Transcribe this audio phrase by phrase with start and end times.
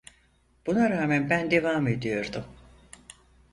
[0.67, 2.45] Buna rağmen ben devam ediyordum.